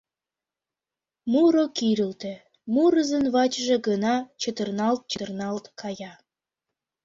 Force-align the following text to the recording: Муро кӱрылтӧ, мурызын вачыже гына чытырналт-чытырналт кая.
Муро 1.31 1.65
кӱрылтӧ, 1.77 2.33
мурызын 2.73 3.25
вачыже 3.35 3.77
гына 3.87 4.13
чытырналт-чытырналт 4.41 5.65
кая. 5.79 6.13